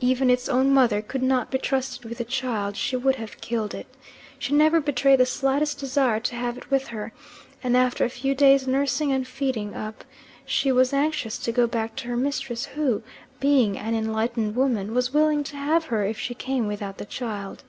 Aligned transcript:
Even 0.00 0.30
its 0.30 0.48
own 0.48 0.72
mother 0.72 1.02
could 1.02 1.22
not 1.22 1.50
be 1.50 1.58
trusted 1.58 2.06
with 2.06 2.16
the 2.16 2.24
child; 2.24 2.78
she 2.78 2.96
would 2.96 3.16
have 3.16 3.42
killed 3.42 3.74
it. 3.74 3.86
She 4.38 4.54
never 4.54 4.80
betrayed 4.80 5.20
the 5.20 5.26
slightest 5.26 5.76
desire 5.78 6.18
to 6.18 6.34
have 6.34 6.56
it 6.56 6.70
with 6.70 6.86
her, 6.86 7.12
and 7.62 7.76
after 7.76 8.02
a 8.02 8.08
few 8.08 8.34
days' 8.34 8.66
nursing 8.66 9.12
and 9.12 9.28
feeding 9.28 9.74
up 9.74 10.02
she 10.46 10.72
was 10.72 10.94
anxious 10.94 11.36
to 11.36 11.52
go 11.52 11.66
back 11.66 11.94
to 11.96 12.08
her 12.08 12.16
mistress, 12.16 12.64
who, 12.74 13.02
being 13.38 13.76
an 13.76 13.94
enlightened 13.94 14.56
woman, 14.56 14.94
was 14.94 15.12
willing 15.12 15.44
to 15.44 15.56
have 15.58 15.84
her 15.92 16.04
if 16.06 16.18
she 16.18 16.32
came 16.32 16.66
without 16.66 16.96
the 16.96 17.04
child. 17.04 17.62